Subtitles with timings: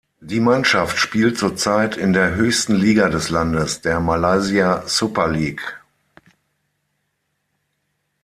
[0.19, 5.79] Die Mannschaft spielt zurzeit in der höchsten Liga des Landes, der Malaysia Super League.